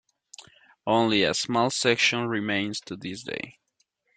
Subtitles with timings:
[0.87, 3.59] Only a small section remains to this day.